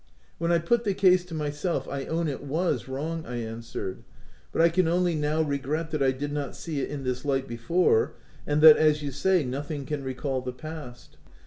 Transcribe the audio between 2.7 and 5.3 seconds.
w T rong," I answered;" but I can only